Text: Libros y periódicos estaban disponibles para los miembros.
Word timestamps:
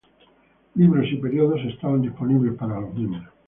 Libros 0.73 1.05
y 1.11 1.17
periódicos 1.17 1.63
estaban 1.71 2.01
disponibles 2.01 2.57
para 2.57 2.81
los 2.81 2.91
miembros. 2.95 3.31